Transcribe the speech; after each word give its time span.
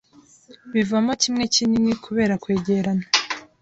bivamo 0.73 1.11
kimwe 1.21 1.43
kinini 1.53 1.93
kubera 2.03 2.33
kwegerana 2.43 3.05